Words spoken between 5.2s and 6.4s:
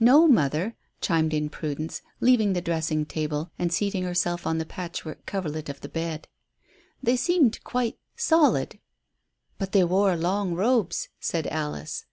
coverlet of the bed.